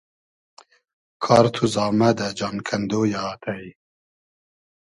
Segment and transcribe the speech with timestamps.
[1.23, 3.59] کار تو زامئدۂ، جان کئندۉ یۂ آتݷ